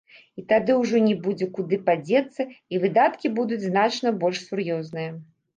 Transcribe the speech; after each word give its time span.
І 0.39 0.43
тады 0.51 0.71
ўжо 0.77 1.01
не 1.07 1.11
будзе 1.27 1.47
куды 1.57 1.79
падзецца, 1.91 2.41
і 2.77 2.81
выдаткі 2.87 3.33
будуць 3.39 3.61
значна 3.69 4.15
больш 4.25 4.45
сур'ёзныя. 4.49 5.11